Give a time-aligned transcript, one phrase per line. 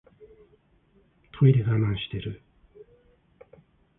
[1.31, 2.41] トイレ我慢してる